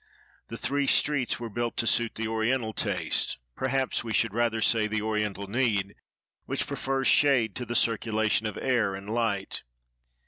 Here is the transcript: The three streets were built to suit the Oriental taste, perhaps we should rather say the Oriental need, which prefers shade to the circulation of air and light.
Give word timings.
The 0.47 0.57
three 0.57 0.87
streets 0.87 1.39
were 1.39 1.47
built 1.47 1.77
to 1.77 1.85
suit 1.85 2.15
the 2.15 2.27
Oriental 2.27 2.73
taste, 2.73 3.37
perhaps 3.55 4.03
we 4.03 4.13
should 4.15 4.33
rather 4.33 4.59
say 4.59 4.87
the 4.87 5.03
Oriental 5.03 5.45
need, 5.45 5.93
which 6.47 6.65
prefers 6.65 7.07
shade 7.07 7.53
to 7.57 7.67
the 7.67 7.75
circulation 7.75 8.47
of 8.47 8.57
air 8.57 8.95
and 8.95 9.07
light. 9.07 9.61